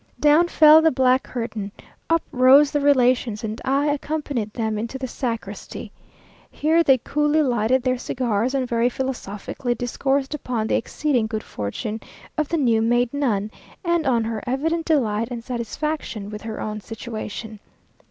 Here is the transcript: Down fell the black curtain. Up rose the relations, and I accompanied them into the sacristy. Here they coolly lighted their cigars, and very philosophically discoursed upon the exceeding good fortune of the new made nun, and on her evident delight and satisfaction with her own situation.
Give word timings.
Down 0.19 0.47
fell 0.47 0.81
the 0.81 0.89
black 0.89 1.21
curtain. 1.21 1.71
Up 2.09 2.23
rose 2.31 2.71
the 2.71 2.79
relations, 2.81 3.43
and 3.43 3.61
I 3.63 3.85
accompanied 3.85 4.51
them 4.51 4.79
into 4.79 4.97
the 4.97 5.05
sacristy. 5.07 5.91
Here 6.49 6.81
they 6.81 6.97
coolly 6.97 7.43
lighted 7.43 7.83
their 7.83 7.99
cigars, 7.99 8.55
and 8.55 8.67
very 8.67 8.89
philosophically 8.89 9.75
discoursed 9.75 10.33
upon 10.33 10.65
the 10.65 10.75
exceeding 10.75 11.27
good 11.27 11.43
fortune 11.43 12.01
of 12.35 12.49
the 12.49 12.57
new 12.57 12.81
made 12.81 13.13
nun, 13.13 13.51
and 13.85 14.07
on 14.07 14.23
her 14.23 14.41
evident 14.47 14.85
delight 14.87 15.27
and 15.29 15.43
satisfaction 15.43 16.31
with 16.31 16.41
her 16.41 16.59
own 16.59 16.81
situation. 16.81 17.59